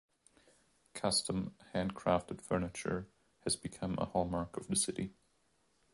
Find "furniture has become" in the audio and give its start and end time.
2.41-3.93